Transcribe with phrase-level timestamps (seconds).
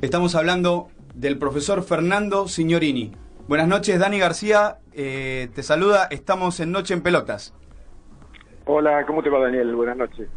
[0.00, 3.10] Estamos hablando del profesor Fernando Signorini.
[3.48, 7.52] Buenas noches, Dani García, eh, te saluda, estamos en Noche en Pelotas.
[8.66, 9.74] Hola, ¿cómo te va Daniel?
[9.74, 10.28] Buenas noches.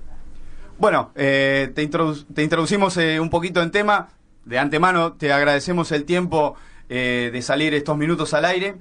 [0.80, 4.10] Bueno, eh, te, introducimos eh, un poquito en tema.
[4.46, 6.56] De antemano te agradecemos el tiempo
[6.90, 8.76] de salir estos minutos al aire.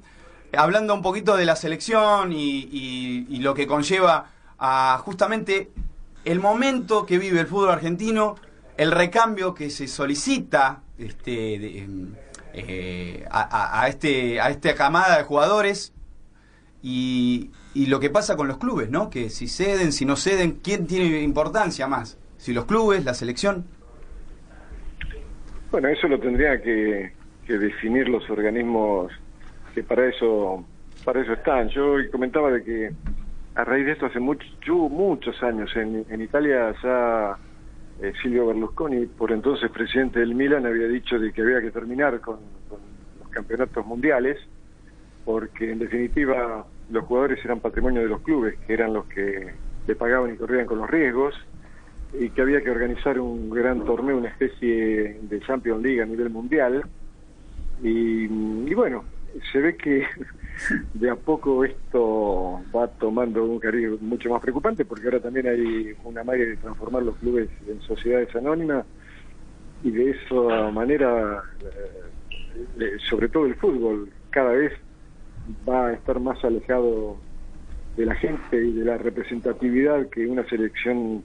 [0.56, 5.70] Hablando un poquito de la selección y, y lo que conlleva a justamente
[6.24, 8.34] el momento que vive el fútbol argentino
[8.80, 12.14] el recambio que se solicita este, em,
[12.54, 15.92] eh, a, este, a esta camada de jugadores
[16.82, 19.10] y, lo que pasa con los clubes, ¿no?
[19.10, 22.18] Que si ceden, si no ceden, ¿quién tiene importancia más?
[22.38, 23.66] Si los clubes, la selección.
[25.70, 27.12] Bueno, eso lo tendría que,
[27.46, 29.12] definir los organismos
[29.74, 30.64] que para eso
[31.04, 31.68] para eso están.
[31.68, 32.90] Yo comentaba de que
[33.56, 34.46] a raíz de esto hace mucho,
[34.88, 37.36] muchos años en, en Italia ya
[38.02, 42.20] eh, Silvio Berlusconi, por entonces presidente del Milan, había dicho de que había que terminar
[42.20, 42.38] con,
[43.18, 44.38] los campeonatos mundiales,
[45.24, 49.52] porque en definitiva los jugadores eran patrimonio de los clubes, que eran los que
[49.86, 51.34] le pagaban y corrían con los riesgos,
[52.12, 56.30] y que había que organizar un gran torneo, una especie de Champions League a nivel
[56.30, 56.84] mundial.
[57.82, 59.04] y bueno,
[59.52, 60.04] se ve que
[60.94, 65.94] de a poco esto va tomando un cariz mucho más preocupante porque ahora también hay
[66.04, 68.84] una manera de transformar los clubes en sociedades anónimas
[69.82, 71.42] y de esa manera,
[72.78, 74.72] eh, sobre todo el fútbol, cada vez
[75.68, 77.16] va a estar más alejado
[77.96, 81.22] de la gente y de la representatividad que una selección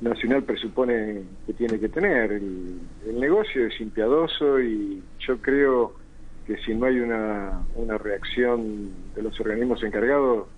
[0.00, 2.32] nacional presupone que tiene que tener.
[2.32, 6.01] El, el negocio es impiadoso y yo creo
[6.46, 10.48] que si no hay una, una reacción de los organismos encargados,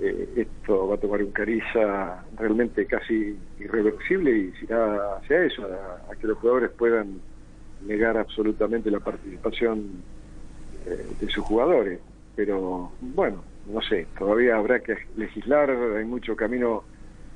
[0.00, 6.14] eh, esto va a tomar un cariza realmente casi irreversible y irá hacia eso, a,
[6.14, 7.20] que los jugadores puedan
[7.84, 10.02] negar absolutamente la participación
[10.86, 11.98] eh, de sus jugadores.
[12.36, 16.84] Pero bueno, no sé, todavía habrá que legislar, hay mucho camino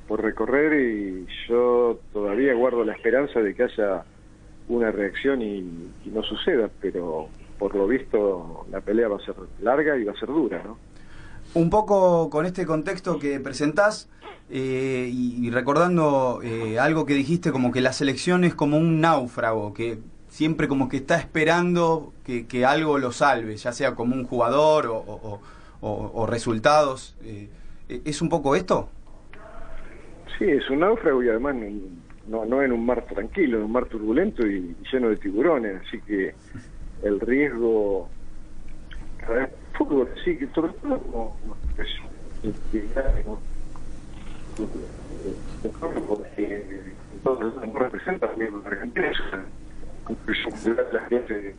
[0.07, 4.05] por recorrer y yo todavía guardo la esperanza de que haya
[4.69, 7.27] una reacción y no suceda, pero
[7.57, 10.77] por lo visto la pelea va a ser larga y va a ser dura, ¿no?
[11.55, 14.09] Un poco con este contexto que presentás
[14.49, 19.73] eh, y, recordando eh, algo que dijiste como que la selección es como un náufrago,
[19.73, 24.87] que siempre como que está esperando que, algo lo salve, ya sea como un jugador
[24.89, 27.15] o, resultados.
[27.23, 27.49] Eh,
[27.87, 28.89] ¿Es un poco esto?
[30.37, 31.55] Sí, es un náufrago y además
[32.27, 36.01] no, no en un mar tranquilo, en un mar turbulento y lleno de tiburones, así
[36.01, 36.33] que
[37.03, 38.09] el riesgo
[39.29, 41.35] vez fútbol sí que sobre todo como
[46.07, 49.17] porque entonces no representa también la Argentina es
[50.93, 51.55] la gente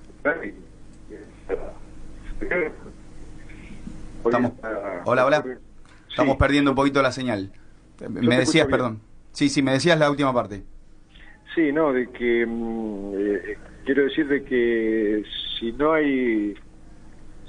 [4.25, 4.53] Estamos,
[5.05, 5.45] hola, hola.
[6.09, 7.53] Estamos perdiendo un poquito la señal.
[8.09, 9.01] Me decías, perdón.
[9.33, 10.63] Sí, sí, me decías la última parte.
[11.55, 15.23] Sí, no, de que mm, eh, quiero decir de que
[15.59, 16.55] si no hay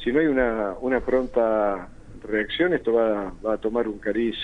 [0.04, 1.90] si no hay una, una pronta
[2.24, 4.36] reacción esto va, va a tomar un cariz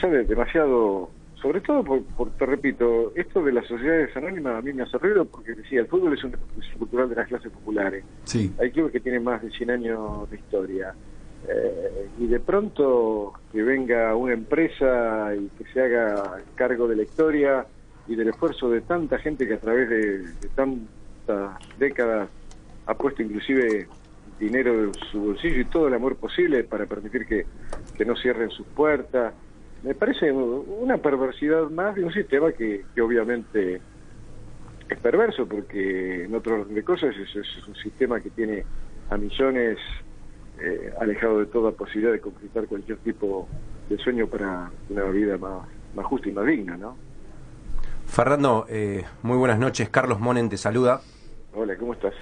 [0.00, 0.28] ¿sabes?
[0.28, 4.98] demasiado sobre todo por, te repito esto de las sociedades anónimas a mí me hace
[4.98, 6.34] ruido porque decía el fútbol es un
[6.78, 8.52] cultural de las clases populares sí.
[8.58, 10.94] hay clubes que tienen más de 100 años de historia
[11.48, 17.02] eh, y de pronto que venga una empresa y que se haga cargo de la
[17.02, 17.66] historia
[18.08, 20.24] y del esfuerzo de tanta gente que a través de,
[20.54, 22.28] tantas décadas
[22.86, 23.86] ha puesto inclusive
[24.40, 27.46] dinero de su bolsillo y todo el amor posible para permitir que,
[28.04, 29.34] no cierren sus puertas.
[29.82, 33.80] Me parece una perversidad más de un sistema que, obviamente
[34.88, 38.64] es perverso porque en otro orden de cosas es, un sistema que tiene
[39.10, 39.76] a millones
[40.60, 43.46] eh, alejado de toda posibilidad de concretar cualquier tipo
[43.90, 47.07] de sueño para una vida más justa y más digna, ¿no?
[48.08, 49.90] Fernando, eh, muy buenas noches.
[49.90, 51.02] Carlos Monen te saluda.
[51.54, 52.14] Hola, ¿cómo estás?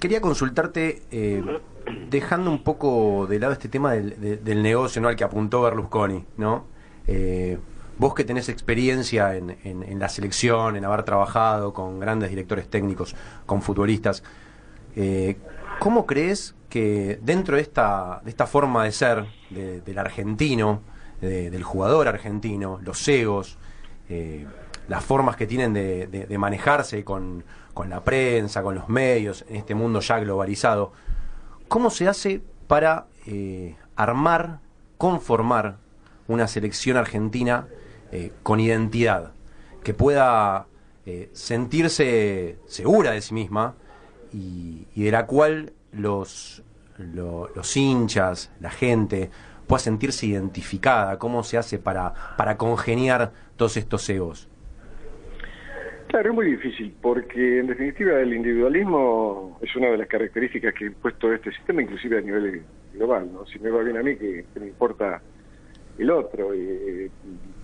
[0.00, 1.42] Quería consultarte, eh,
[2.10, 5.08] dejando un poco de lado este tema del, negocio ¿no?
[5.08, 6.66] al que apuntó Berlusconi, ¿no?
[7.06, 7.58] Eh,
[7.98, 13.14] vos que tenés experiencia en, la selección, en haber trabajado con grandes directores técnicos,
[13.46, 14.24] con futbolistas,
[15.78, 20.82] ¿cómo crees que dentro de esta, de esta forma de ser del argentino,
[21.20, 23.58] del jugador argentino, los egos,
[24.08, 24.46] eh,
[24.88, 27.44] las formas que tienen de, manejarse con,
[27.88, 30.92] la prensa, con los medios, en este mundo ya globalizado.
[31.68, 34.60] ¿Cómo se hace para eh, armar,
[34.98, 35.78] conformar
[36.28, 37.66] una selección argentina
[38.12, 39.32] eh, con identidad,
[39.82, 40.66] que pueda
[41.06, 43.74] eh, sentirse segura de sí misma
[44.32, 46.62] y, de la cual los,
[46.98, 49.30] los hinchas, la gente,
[49.66, 51.18] pueda sentirse identificada?
[51.18, 54.48] ¿Cómo se hace para, para congeniar todos estos egos?
[56.14, 60.84] Claro, es muy difícil, porque en definitiva el individualismo es una de las características que
[60.84, 62.62] ha impuesto este sistema, inclusive a nivel
[62.92, 63.32] global.
[63.32, 63.44] ¿no?
[63.46, 65.20] Si me va bien a mí, que, me importa
[65.98, 66.54] el otro.
[66.54, 67.10] Eh,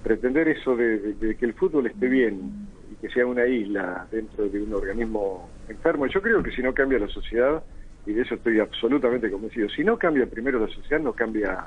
[0.02, 4.60] pretender eso de, que el fútbol esté bien y que sea una isla dentro de
[4.60, 7.62] un organismo enfermo, yo creo que si no cambia la sociedad,
[8.04, 11.66] y de eso estoy absolutamente convencido, si no cambia primero la sociedad, no cambia,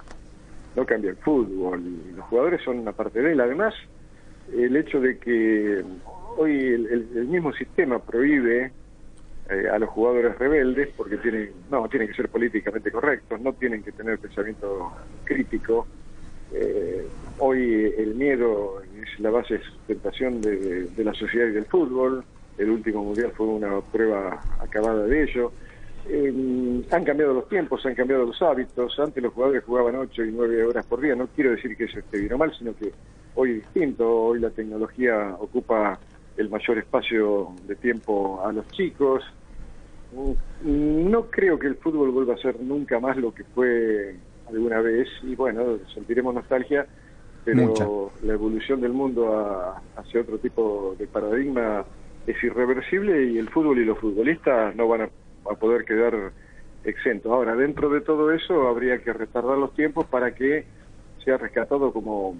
[0.75, 1.81] no cambia el fútbol.
[2.13, 3.39] Los jugadores son una parte de él.
[3.39, 3.73] Además,
[4.53, 5.81] el hecho de que
[6.37, 8.71] hoy el, mismo sistema prohíbe
[9.49, 13.83] eh, a los jugadores rebeldes porque tienen no tienen que ser políticamente correctos no tienen
[13.83, 14.91] que tener pensamiento
[15.23, 15.87] crítico
[16.53, 17.07] eh,
[17.39, 22.23] hoy el miedo es la base de sustentación de, la sociedad y del fútbol
[22.57, 25.51] el último mundial fue una prueba acabada de ello
[26.07, 28.99] eh, han cambiado los tiempos, han cambiado los hábitos.
[28.99, 31.15] Antes los jugadores jugaban 8 y 9 horas por día.
[31.15, 32.91] No quiero decir que eso esté bien o mal, sino que
[33.35, 34.09] hoy es distinto.
[34.09, 35.99] Hoy la tecnología ocupa
[36.37, 39.23] el mayor espacio de tiempo a los chicos.
[40.63, 44.15] No creo que el fútbol vuelva a ser nunca más lo que fue
[44.47, 46.85] alguna vez y bueno, sentiremos nostalgia,
[47.43, 51.83] pero la evolución del mundo hacia otro tipo de paradigma
[52.27, 55.09] es irreversible y el fútbol y los futbolistas no van a,
[55.59, 56.31] poder quedar
[56.85, 57.31] exentos.
[57.31, 60.65] Ahora, dentro de todo eso habría que retardar los tiempos para que
[61.23, 62.37] sea rescatado como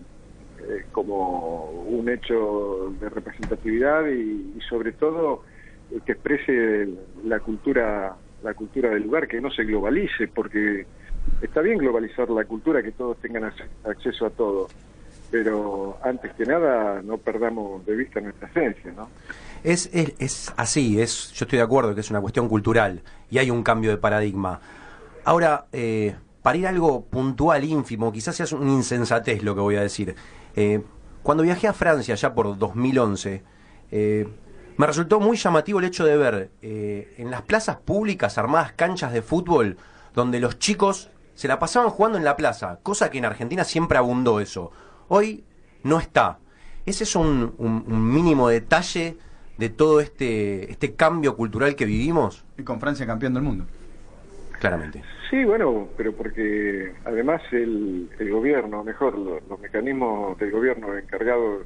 [0.69, 5.43] eh, como un hecho de representatividad y, sobre todo
[5.91, 6.89] eh, que exprese
[7.25, 10.85] la cultura la cultura del lugar, que no se globalice, porque
[11.41, 13.51] está bien globalizar la cultura, que todos tengan
[13.85, 14.67] acceso a todo,
[15.31, 19.09] pero antes que nada no perdamos de vista nuestra esencia, ¿no?
[19.63, 23.01] Es, es, es así, es, yo estoy de acuerdo que es una cuestión cultural
[23.31, 24.59] y hay un cambio de paradigma.
[25.23, 29.77] Ahora, eh, para ir a algo puntual, ínfimo, quizás sea un insensatez lo que voy
[29.77, 30.15] a decir.
[30.55, 30.81] Eh,
[31.21, 33.43] cuando viajé a Francia ya por 2011,
[33.91, 34.27] eh,
[34.77, 39.13] me resultó muy llamativo el hecho de ver eh, en las plazas públicas armadas canchas
[39.13, 39.77] de fútbol
[40.13, 43.97] donde los chicos se la pasaban jugando en la plaza, cosa que en Argentina siempre
[43.97, 44.71] abundó eso.
[45.07, 45.43] Hoy
[45.83, 46.39] no está.
[46.85, 49.17] ¿Es eso un, un mínimo detalle
[49.57, 52.43] de todo este, este cambio cultural que vivimos?
[52.57, 53.65] Y con Francia campeón del mundo
[54.63, 55.03] claramente.
[55.29, 61.65] Sí, bueno, pero porque además el, el gobierno, mejor, los, mecanismos del gobierno encargados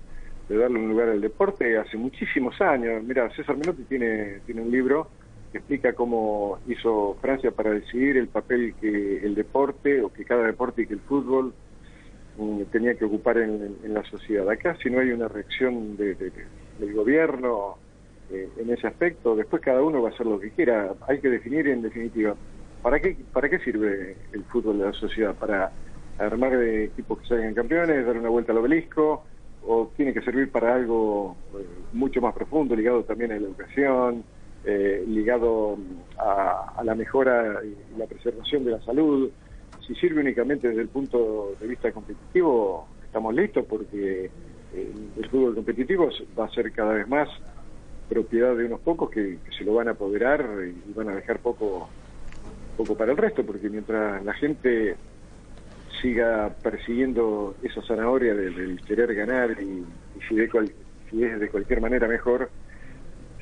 [0.49, 3.03] de darle un lugar al deporte hace muchísimos años.
[3.03, 5.09] Mira, César Menotti tiene, tiene un libro
[5.51, 10.47] que explica cómo hizo Francia para decidir el papel que el deporte, o que cada
[10.47, 11.53] deporte y que el fútbol
[12.37, 14.49] mm, tenía que ocupar en, la sociedad.
[14.49, 17.77] Acá si no hay una reacción de, del gobierno
[18.31, 20.95] eh, en ese aspecto, después cada uno va a hacer lo que quiera.
[21.07, 22.35] Hay que definir en definitiva
[22.81, 25.35] ¿Para qué, ¿Para qué sirve el fútbol de la sociedad?
[25.35, 25.71] ¿Para
[26.17, 29.25] armar equipos que salgan campeones, dar una vuelta al obelisco?
[29.65, 34.23] ¿O tiene que servir para algo eh, mucho más profundo, ligado también a la educación,
[34.63, 35.77] eh, ligado
[36.17, 39.29] a, la mejora y la preservación de la salud?
[39.85, 44.29] Si sirve únicamente desde el punto de vista competitivo, estamos listos porque
[44.73, 47.27] eh, el fútbol competitivo va a ser cada vez más
[48.07, 51.39] propiedad de unos pocos que, que se lo van a apoderar y van a dejar
[51.39, 51.89] poco
[52.77, 54.95] poco para el resto, porque mientras la gente
[56.01, 59.83] siga persiguiendo esa zanahoria del, querer ganar y,
[60.27, 62.49] si, de es de cualquier manera mejor,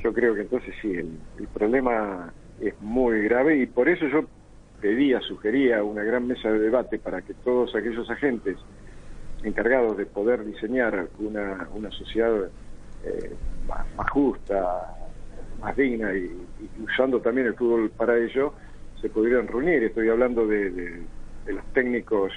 [0.01, 4.25] yo creo que entonces sí, el, problema es muy grave y por eso yo
[4.79, 8.57] pedía, sugería una gran mesa de debate para que todos aquellos agentes
[9.43, 12.49] encargados de poder diseñar una, una sociedad
[13.03, 13.33] eh,
[13.67, 14.95] más, justa,
[15.59, 16.31] más digna y,
[16.83, 18.53] usando también el fútbol para ello,
[19.05, 19.83] se pudieran reunir.
[19.83, 21.03] Estoy hablando de,
[21.45, 22.31] los técnicos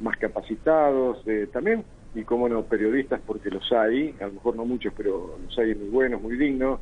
[0.00, 4.92] más capacitados, también, y como no, periodistas, porque los hay, a lo mejor no muchos,
[4.96, 6.80] pero los hay muy buenos, muy dignos,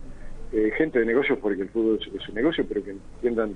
[0.52, 3.50] eh, gente de negocios, porque el fútbol es un negocio, pero que entiendan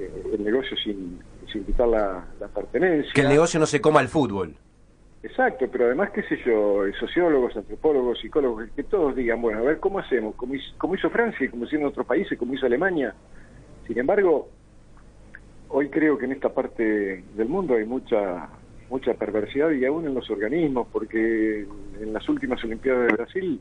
[0.00, 1.20] eh, el negocio sin,
[1.52, 3.12] sin quitar la, pertenencia.
[3.14, 4.52] Que el negocio no se coma el fútbol.
[5.22, 9.78] Exacto, pero además, qué sé yo, sociólogos, antropólogos, psicólogos, que todos digan, bueno, a ver,
[9.78, 10.34] ¿cómo hacemos?
[10.34, 13.14] Como hizo, como hizo Francia, como hicieron otros países, como hizo Alemania.
[13.86, 14.48] Sin embargo,
[15.68, 18.48] hoy creo que en esta parte del mundo hay mucha
[18.90, 21.66] mucha perversidad y aún en los organismos, porque
[22.00, 23.60] en las últimas Olimpiadas de Brasil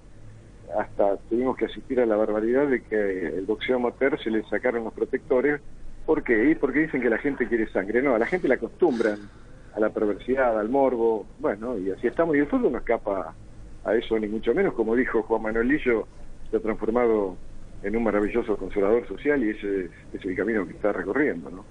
[0.77, 4.83] hasta tuvimos que asistir a la barbaridad de que el boxeo amateur se le sacaron
[4.83, 5.61] los protectores.
[6.05, 6.57] ¿Por qué?
[6.59, 8.01] Porque dicen que la gente quiere sangre.
[8.01, 9.17] No, a la gente la acostumbran
[9.75, 11.25] a la perversidad, al morbo.
[11.39, 12.35] Bueno, y así estamos.
[12.35, 13.33] Y el fútbol no escapa
[13.83, 14.73] a eso, ni mucho menos.
[14.73, 16.07] Como dijo Juan Manuel Lillo,
[16.49, 17.37] se ha transformado
[17.83, 21.65] en un maravilloso consolador social y ese es, el camino que está recorriendo, ¿no?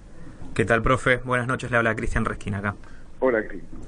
[0.56, 1.18] ¿Qué tal, profe?
[1.18, 2.76] Buenas noches, le habla Cristian Resquina acá.
[3.20, 3.78] Hola, Cristian.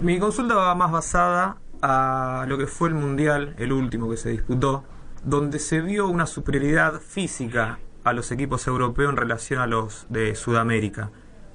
[0.00, 4.30] Mi consulta va más basada a lo que fue el Mundial, el último que se
[4.30, 4.82] disputó,
[5.24, 10.34] donde se vio una superioridad física a los equipos europeos en relación a los de
[10.36, 11.10] Sudamérica.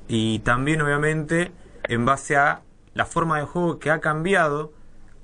[0.08, 1.52] Y también, obviamente,
[1.86, 2.62] en base a
[2.94, 4.74] la forma de juego que ha cambiado,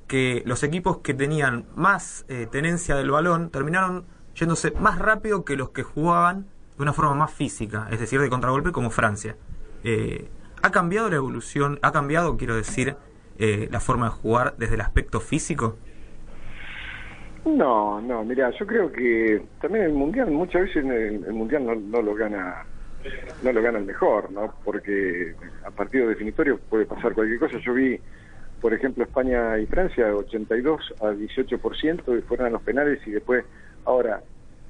[0.07, 5.55] que los equipos que tenían más eh, tenencia del balón terminaron yéndose más rápido que
[5.55, 9.35] los que jugaban de una forma más física, es decir, de contragolpe como Francia.
[9.83, 10.29] Eh,
[10.61, 12.95] ¿Ha cambiado la evolución, ha cambiado, quiero decir,
[13.39, 15.77] eh, la forma de jugar desde el aspecto físico?
[17.45, 22.13] No, no, mira, yo creo que también el mundial muchas veces el, mundial no, lo
[22.13, 22.65] gana
[23.41, 24.53] no lo gana el mejor, ¿no?
[24.65, 25.33] Porque
[25.65, 27.57] a partido definitorio puede pasar cualquier cosa.
[27.59, 27.97] Yo vi,
[28.59, 33.45] por ejemplo, España y Francia 82 a 18% y fueron a los penales y después
[33.85, 34.21] ahora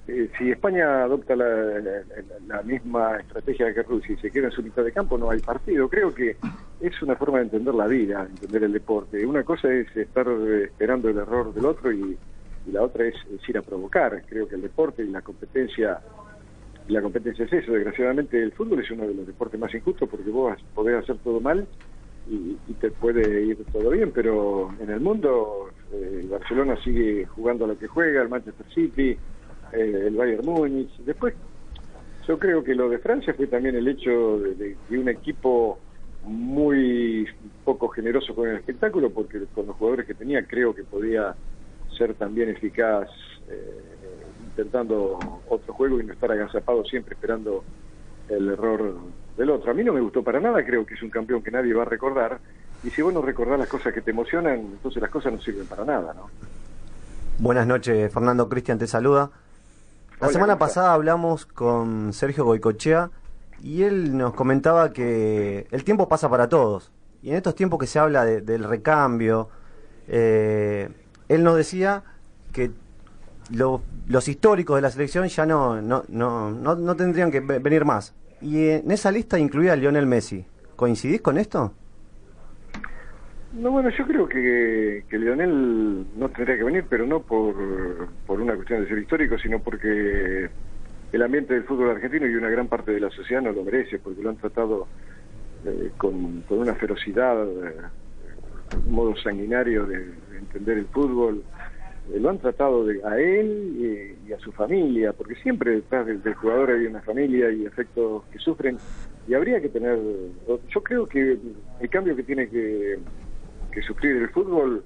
[0.07, 4.83] eh, si España adopta la, misma estrategia que Rusia y se queda en su mitad
[4.83, 5.89] de campo, no hay partido.
[5.89, 6.37] Creo que
[6.79, 9.25] es una forma de entender la vida, entender el deporte.
[9.25, 10.27] Una cosa es estar
[10.63, 12.17] esperando el error del otro y,
[12.71, 13.15] la otra es,
[13.47, 14.21] ir a provocar.
[14.27, 15.99] Creo que el deporte y la competencia
[16.87, 17.73] la competencia es eso.
[17.73, 21.41] Desgraciadamente el fútbol es uno de los deportes más injustos porque vos podés hacer todo
[21.41, 21.67] mal
[22.29, 27.69] y, te puede ir todo bien, pero en el mundo eh, Barcelona sigue jugando a
[27.69, 29.17] lo que juega, el Manchester City,
[29.74, 30.95] eh, el Bayern Múnich.
[31.00, 31.33] Después,
[32.27, 35.79] yo creo que lo de Francia fue también el hecho de, que un equipo
[36.24, 37.25] muy
[37.63, 41.36] poco generoso con el espectáculo, porque con los jugadores que tenía creo que podía
[41.97, 43.09] ser también eficaz
[43.50, 43.81] eh,
[44.45, 45.17] intentando
[45.50, 47.63] otro juego y no estar agazapado siempre esperando
[48.27, 48.95] el error
[49.38, 49.71] del otro.
[49.71, 51.83] A mí no me gustó para nada, creo que es un campeón que nadie va
[51.83, 52.39] a recordar,
[52.83, 55.65] y si vos no recordás las cosas que te emocionan, entonces las cosas no sirven
[55.65, 56.29] para nada, ¿no?
[57.39, 59.31] Buenas noches, Fernando Cristian te saluda.
[60.19, 63.12] La semana pasada hablamos con Sergio Goicochea
[63.62, 66.91] y él nos comentaba que el tiempo pasa para todos.
[67.21, 69.50] Y en estos tiempos que se habla del recambio,
[70.07, 70.89] eh,
[71.29, 72.03] él nos decía
[72.51, 72.71] que
[73.51, 78.15] los históricos de la selección ya no, no, no, no, tendrían que venir más.
[78.41, 80.45] Y en esa lista incluía a Lionel Messi.
[80.75, 81.74] ¿Coincidís con esto?
[83.53, 87.55] No, bueno, yo creo que, que Leonel no tendría que venir, pero no por,
[88.25, 90.49] por una cuestión de ser histórico, sino porque
[91.13, 93.99] el ambiente del fútbol argentino y una gran parte de la sociedad no lo merece,
[93.99, 94.87] porque lo han tratado
[95.65, 97.73] eh, con, con, una ferocidad, eh,
[98.85, 101.41] un modo sanguinario de, entender el fútbol.
[102.13, 106.21] Eh, lo han tratado de, a él y, a su familia, porque siempre detrás del,
[106.21, 108.77] del, jugador hay una familia y efectos que sufren,
[109.25, 109.97] y habría que tener.
[110.69, 111.37] Yo creo que
[111.79, 112.99] el cambio que tiene que
[113.71, 114.83] que sufrir el fútbol,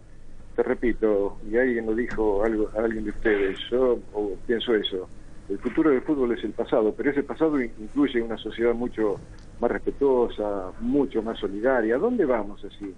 [0.56, 4.00] te repito, y alguien lo dijo algo, a alguien de ustedes, yo
[4.46, 5.08] pienso eso,
[5.50, 9.20] el futuro del fútbol es el pasado, pero ese pasado incluye una sociedad mucho
[9.60, 11.96] más respetuosa, mucho más solidaria.
[11.96, 12.94] ¿A dónde vamos así?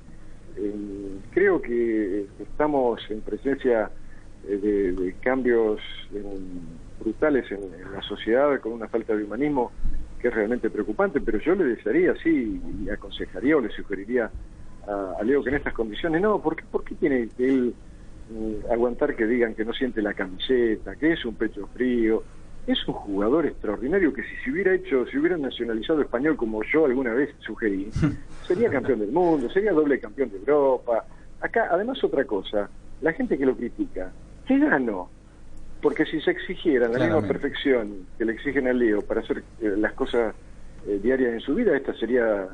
[1.32, 3.90] creo que estamos en presencia
[4.48, 5.82] eh, de, cambios
[7.00, 9.72] brutales en, la sociedad con una falta de humanismo
[10.20, 14.30] que es realmente preocupante, pero yo le desearía, sí, y aconsejaría o le sugeriría
[14.88, 17.74] a, Leo que en estas condiciones, no, ¿por qué, por qué tiene que él
[18.30, 22.24] mm, aguantar que digan que no siente la camiseta, que es un pecho frío?
[22.66, 26.86] Es un jugador extraordinario que si se hubiera hecho, si hubiera nacionalizado español como yo
[26.86, 27.90] alguna vez sugerí,
[28.48, 31.06] sería campeón del mundo, sería doble campeón de Europa.
[31.42, 32.70] Acá, además otra cosa,
[33.02, 34.12] la gente que lo critica,
[34.48, 35.10] ¿qué ganó?
[35.82, 39.74] Porque si se exigiera la misma perfección que le exigen al Leo para hacer eh,
[39.78, 40.34] las cosas
[40.88, 42.48] eh, diarias en su vida, esta sería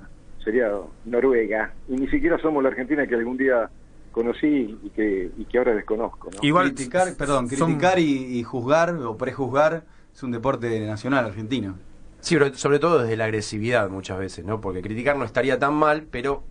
[0.43, 0.72] sería
[1.05, 3.69] Noruega, y ni siquiera somos la Argentina que algún día
[4.12, 6.29] conocí y que, y que ahora desconozco.
[6.41, 11.75] Igual, criticar, perdón, criticar y, juzgar o prejuzgar es un deporte nacional argentino.
[12.19, 14.60] Sí, pero sobre todo desde la agresividad muchas veces, ¿no?
[14.60, 16.43] Porque criticar no estaría tan mal, pero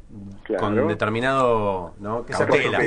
[0.59, 2.25] con determinado, ¿no?
[2.25, 2.78] Cautela.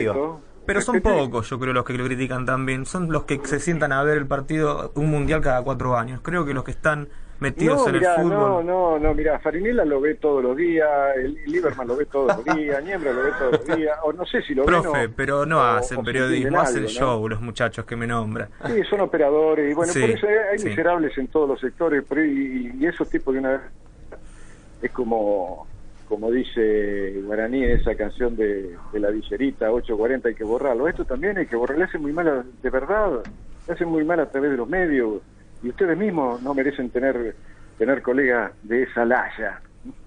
[0.66, 2.86] Pero son pocos, yo creo, los que lo critican también.
[2.86, 6.22] Son los que se sientan a ver el partido, un mundial cada cuatro años.
[6.24, 7.10] Creo que los que están
[7.42, 8.30] metidos en el fútbol.
[8.30, 12.38] No, no, no, mira, Farinella lo ve todos los días, el Lieberman lo ve todos
[12.38, 15.46] los días, Niembra lo ve todos los días, o no sé si lo Profe, pero
[15.46, 18.48] no hacen periodismo, hacen show los muchachos que me nombran.
[18.68, 22.86] Sí, son operadores, y bueno, por eso hay miserables en todos los sectores, y, y,
[22.86, 23.62] esos tipos de una vez
[24.84, 25.68] es como
[26.08, 30.90] como dice Guaraní en esa canción de, la villerita 840 hay que borrarlo.
[30.90, 33.24] Esto también hay que borrarlo, le hace muy mal, de verdad,
[33.66, 35.22] le hace muy mal a través de los medios
[35.64, 37.36] y ustedes mismos no merecen tener
[37.78, 39.60] tener colegas de esa laya,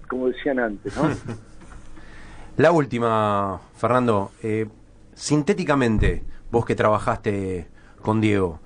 [0.07, 1.09] como decían antes, ¿no?
[2.57, 4.65] La última, Fernando, eh,
[5.13, 7.67] sintéticamente, vos que trabajaste
[8.01, 8.59] con Diego,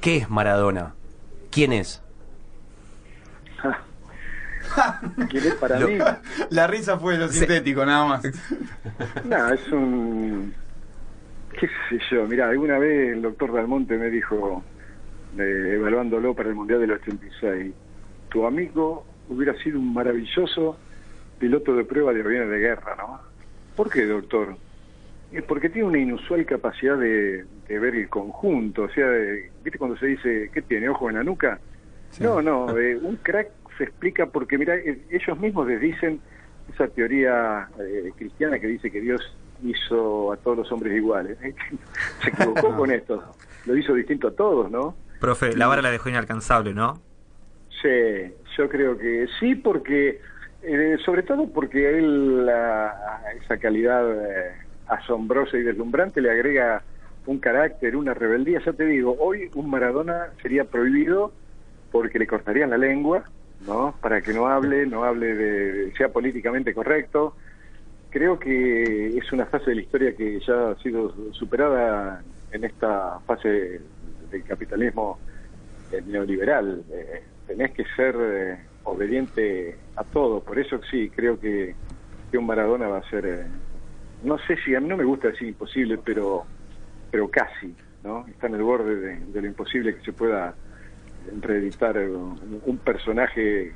[0.00, 0.94] ¿Qué es Maradona?
[1.50, 2.02] ¿Quién es?
[5.28, 5.98] ¿Quién es para Lo- mí?
[6.50, 8.22] La risa fue lo sintético, nada más.
[9.24, 10.54] No, es un...
[11.58, 14.62] qué sé yo, mira, alguna vez el doctor Dalmonte me dijo,
[15.38, 17.72] eh, evaluándolo para el Mundial del 86,
[18.28, 20.76] tu amigo hubiera sido un maravilloso
[21.38, 23.20] piloto de prueba de aviones de guerra, ¿no?
[23.76, 24.56] ¿Por qué, doctor?
[25.32, 29.78] Es porque tiene una inusual capacidad de, de ver el conjunto, o sea, de- ¿viste
[29.78, 31.58] cuando se dice, ¿qué tiene, ojo en la nuca?
[32.20, 33.48] No, no, eh, un crack
[33.78, 36.20] se explica porque, mira, eh, ellos mismos les dicen
[36.72, 39.34] esa teoría eh, cristiana que dice que Dios
[39.64, 41.38] hizo a todos los hombres iguales.
[42.22, 43.22] se equivocó con esto,
[43.64, 44.94] lo hizo distinto a todos, ¿no?
[45.22, 47.00] Profe, la vara la dejó inalcanzable, ¿no?
[47.80, 50.20] Sí, yo creo que sí, porque,
[50.62, 54.50] eh, sobre todo porque él a, a esa calidad eh,
[54.88, 56.82] asombrosa y deslumbrante le agrega
[57.26, 58.60] un carácter, una rebeldía.
[58.66, 61.32] Ya te digo, hoy un Maradona sería prohibido
[61.92, 63.22] porque le cortarían la lengua,
[63.64, 63.94] ¿no?
[64.00, 67.36] Para que no hable, no hable de, sea políticamente correcto.
[68.10, 73.20] Creo que es una fase de la historia que ya ha sido superada en esta
[73.20, 73.80] fase
[74.32, 75.18] del capitalismo
[75.92, 76.82] eh, neoliberal.
[76.90, 80.40] Eh, tenés que ser eh, obediente a todo.
[80.40, 81.74] Por eso sí, creo que,
[82.30, 83.46] que un Maradona va a ser,
[84.24, 86.44] no sé si a mí no me gusta decir imposible, pero,
[87.10, 88.26] pero casi, ¿no?
[88.26, 90.54] Está en el borde de, lo imposible que se pueda
[91.40, 93.72] reeditar un, personaje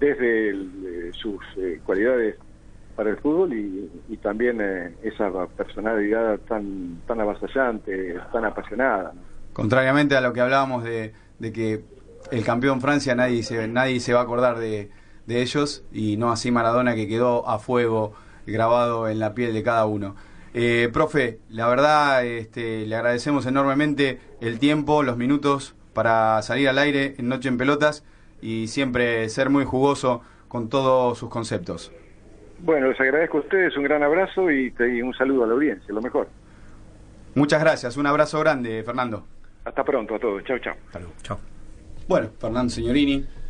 [0.00, 1.38] desde sus
[1.84, 2.36] cualidades
[2.96, 4.60] para el fútbol y, y también
[5.02, 9.12] esa personalidad tan tan avasallante, tan apasionada.
[9.58, 11.80] Contrariamente a lo que hablábamos de, de que
[12.30, 14.88] el campeón Francia nadie se, nadie se va a acordar de,
[15.26, 18.12] de ellos y no así Maradona que quedó a fuego
[18.46, 20.14] grabado en la piel de cada uno.
[20.54, 26.78] Eh, profe, la verdad este, le agradecemos enormemente el tiempo, los minutos para salir al
[26.78, 28.04] aire en Noche en Pelotas
[28.40, 31.90] y siempre ser muy jugoso con todos sus conceptos.
[32.60, 35.54] Bueno, les agradezco a ustedes, un gran abrazo y, te- y un saludo a la
[35.54, 36.28] audiencia, lo mejor.
[37.34, 39.26] Muchas gracias, un abrazo grande, Fernando.
[39.68, 40.74] Hasta pronto a todos, chao, chao.
[41.22, 41.38] Chao.
[42.08, 43.26] Bueno, Fernando Signorini,